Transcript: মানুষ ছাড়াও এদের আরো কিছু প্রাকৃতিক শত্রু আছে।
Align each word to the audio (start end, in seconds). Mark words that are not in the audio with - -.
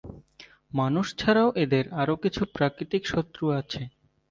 মানুষ 0.73 1.07
ছাড়াও 1.17 1.49
এদের 1.63 1.85
আরো 2.01 2.15
কিছু 2.23 2.41
প্রাকৃতিক 2.55 3.03
শত্রু 3.07 3.45
আছে। 3.59 3.81